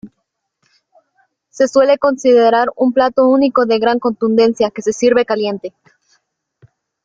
[1.51, 5.75] Se suele considerar un plato único de gran contundencia que se sirve caliente.